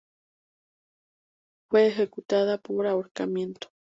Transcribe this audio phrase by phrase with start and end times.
[1.69, 3.67] Fue ejecutada por ahorcamiento.